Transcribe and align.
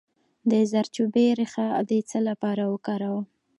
د 0.49 0.51
زردچوبې 0.71 1.25
ریښه 1.39 1.67
د 1.89 1.91
څه 2.09 2.19
لپاره 2.27 2.63
وکاروم؟ 2.73 3.25